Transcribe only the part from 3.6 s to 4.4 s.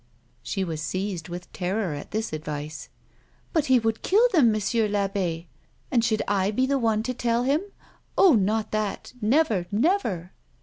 he would kill